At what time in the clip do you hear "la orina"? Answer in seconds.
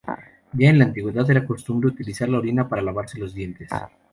2.27-2.67